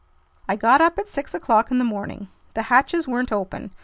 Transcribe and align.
I 0.49 0.55
got 0.55 0.81
up 0.81 0.97
at 0.97 1.07
six 1.07 1.35
o'clock 1.35 1.69
in 1.69 1.77
the 1.77 1.83
morning. 1.85 2.29
The 2.55 2.63
hatches 2.73 3.07
weren't 3.07 3.31
open. 3.31 3.69